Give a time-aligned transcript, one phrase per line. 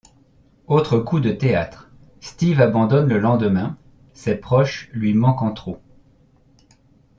[0.65, 1.91] Autre coup de théâtre,
[2.21, 3.77] Steve abandonne le lendemain,
[4.13, 5.77] ses proches lui manquant trop.